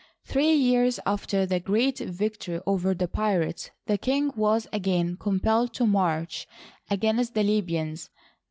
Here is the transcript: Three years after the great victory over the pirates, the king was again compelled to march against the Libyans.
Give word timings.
Three 0.25 0.53
years 0.55 0.99
after 1.05 1.45
the 1.45 1.59
great 1.59 1.99
victory 1.99 2.59
over 2.65 2.95
the 2.95 3.07
pirates, 3.07 3.69
the 3.85 3.99
king 3.99 4.31
was 4.35 4.65
again 4.73 5.15
compelled 5.15 5.75
to 5.75 5.85
march 5.85 6.47
against 6.89 7.35
the 7.35 7.43
Libyans. 7.43 8.09